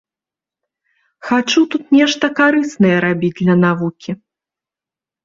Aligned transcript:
Хачу 1.27 1.61
тут 1.75 1.83
нешта 1.97 2.25
карыснае 2.39 2.95
рабіць 3.05 3.31
для 3.41 3.55
навукі. 3.65 4.11